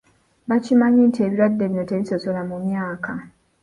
Bakimanyi 0.49 1.01
nti 1.09 1.19
ebirwadde 1.25 1.63
bino 1.69 1.83
tebisosola 1.89 2.41
mu 2.49 2.57
myaka. 2.65 3.13